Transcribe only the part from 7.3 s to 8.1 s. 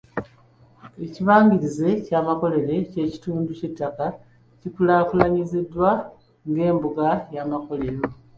y'amakolero.